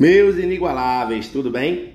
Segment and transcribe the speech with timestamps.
[0.00, 1.92] Meus inigualáveis, tudo bem?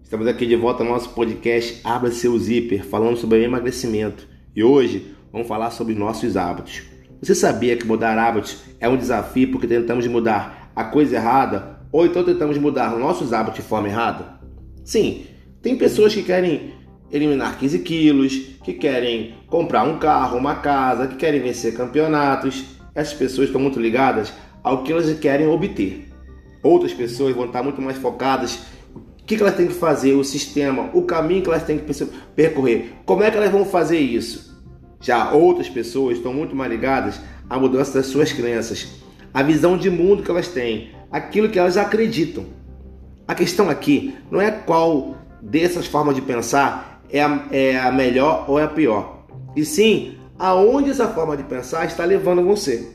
[0.00, 4.28] Estamos aqui de volta no nosso podcast Abra Seu Zíper, falando sobre emagrecimento.
[4.54, 6.82] E hoje vamos falar sobre nossos hábitos.
[7.20, 12.06] Você sabia que mudar hábitos é um desafio porque tentamos mudar a coisa errada ou
[12.06, 14.38] então tentamos mudar nossos hábitos de forma errada?
[14.84, 15.26] Sim,
[15.60, 16.74] tem pessoas que querem
[17.10, 22.66] eliminar 15 quilos, que querem comprar um carro, uma casa, que querem vencer campeonatos.
[22.94, 24.32] Essas pessoas estão muito ligadas
[24.62, 26.07] ao que elas querem obter.
[26.62, 28.60] Outras pessoas vão estar muito mais focadas
[28.94, 32.94] o que elas têm que fazer, o sistema, o caminho que elas têm que percorrer,
[33.04, 34.58] como é que elas vão fazer isso.
[35.00, 38.88] Já outras pessoas estão muito mais ligadas à mudança das suas crenças,
[39.32, 42.46] a visão de mundo que elas têm, aquilo que elas acreditam.
[43.26, 48.46] A questão aqui não é qual dessas formas de pensar é a, é a melhor
[48.48, 52.92] ou é a pior, e sim aonde essa forma de pensar está levando você.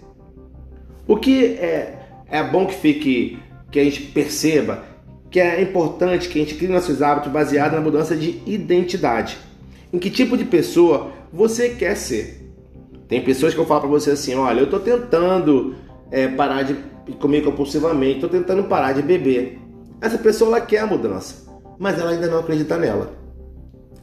[1.05, 3.37] O que é, é bom que fique
[3.73, 4.83] que a gente perceba
[5.31, 9.35] que é importante que a gente crie nossos hábitos baseados na mudança de identidade.
[9.91, 12.53] Em que tipo de pessoa você quer ser?
[13.07, 15.75] Tem pessoas que eu falo para você assim: olha, eu estou tentando
[16.11, 16.75] é, parar de
[17.19, 19.59] comer compulsivamente, estou tentando parar de beber.
[19.99, 23.11] Essa pessoa ela quer a mudança, mas ela ainda não acredita nela.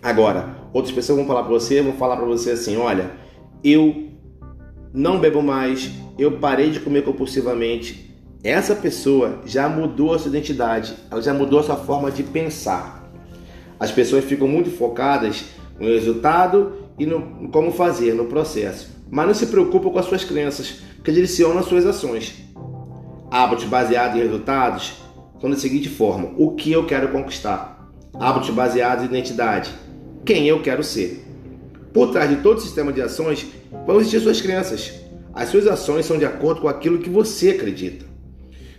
[0.02, 3.12] Agora, outras pessoas vão falar para você, vão falar para você assim: olha,
[3.62, 4.08] eu
[4.92, 8.09] não bebo mais, eu parei de comer compulsivamente,
[8.42, 13.10] essa pessoa já mudou a sua identidade, ela já mudou a sua forma de pensar.
[13.78, 15.44] As pessoas ficam muito focadas
[15.78, 20.24] no resultado e no como fazer, no processo, mas não se preocupam com as suas
[20.24, 22.34] crenças, que direcionam as suas ações.
[23.30, 24.94] Hábitos baseados em resultados
[25.38, 27.90] são da seguinte forma: o que eu quero conquistar?
[28.18, 29.70] Hábitos baseados em identidade:
[30.24, 31.26] quem eu quero ser.
[31.92, 33.46] Por trás de todo sistema de ações
[33.86, 34.92] vão existir suas crenças.
[35.34, 38.09] As suas ações são de acordo com aquilo que você acredita.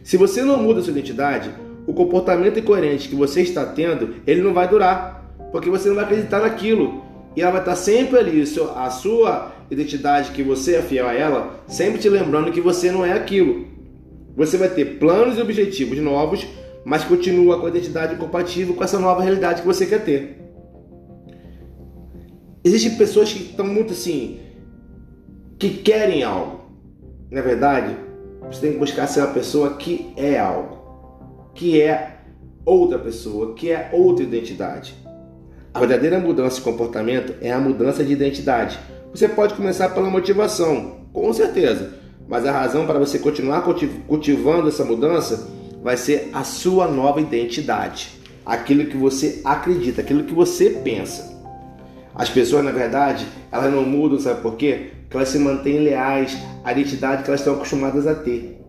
[0.03, 1.51] Se você não muda sua identidade,
[1.85, 6.05] o comportamento incoerente que você está tendo, ele não vai durar, porque você não vai
[6.05, 7.03] acreditar naquilo.
[7.35, 8.41] E ela vai estar sempre ali,
[8.75, 13.05] a sua identidade, que você é fiel a ela, sempre te lembrando que você não
[13.05, 13.67] é aquilo.
[14.35, 16.45] Você vai ter planos e objetivos novos,
[16.83, 20.41] mas continua com a identidade compatível com essa nova realidade que você quer ter.
[22.63, 24.39] Existem pessoas que estão muito assim,
[25.57, 26.61] que querem algo.
[27.29, 27.95] Na é verdade,
[28.47, 30.77] você tem que buscar ser uma pessoa que é algo,
[31.53, 32.17] que é
[32.65, 34.95] outra pessoa, que é outra identidade.
[35.73, 38.79] A verdadeira mudança de comportamento é a mudança de identidade.
[39.13, 41.93] Você pode começar pela motivação, com certeza,
[42.27, 43.61] mas a razão para você continuar
[44.07, 45.49] cultivando essa mudança
[45.81, 51.39] vai ser a sua nova identidade, aquilo que você acredita, aquilo que você pensa.
[52.13, 54.91] As pessoas, na verdade, elas não mudam, sabe por quê?
[55.11, 58.61] Que elas se mantêm leais à identidade que elas estão acostumadas a ter.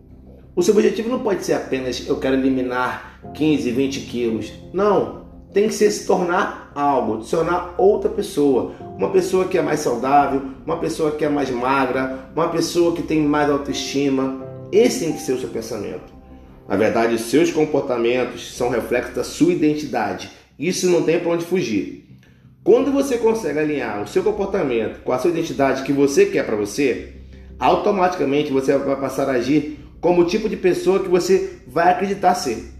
[0.53, 4.53] O seu objetivo não pode ser apenas eu quero eliminar 15, 20 quilos.
[4.73, 5.23] Não,
[5.53, 8.73] tem que ser se tornar algo, se tornar outra pessoa.
[8.97, 13.01] Uma pessoa que é mais saudável, uma pessoa que é mais magra, uma pessoa que
[13.01, 14.45] tem mais autoestima.
[14.71, 16.13] Esse tem que ser o seu pensamento.
[16.67, 20.29] Na verdade, os seus comportamentos são reflexos da sua identidade.
[20.59, 22.12] Isso não tem para onde fugir.
[22.63, 26.55] Quando você consegue alinhar o seu comportamento com a sua identidade que você quer para
[26.55, 27.11] você,
[27.59, 32.35] automaticamente você vai passar a agir como o tipo de pessoa que você vai acreditar
[32.35, 32.71] ser.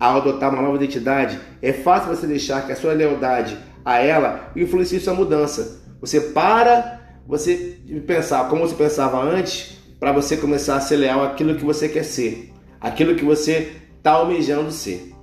[0.00, 4.50] Ao adotar uma nova identidade, é fácil você deixar que a sua lealdade a ela
[4.56, 5.82] influencie sua mudança.
[6.00, 11.56] Você para você pensar como você pensava antes para você começar a ser leal àquilo
[11.56, 15.15] que você quer ser, aquilo que você está almejando ser.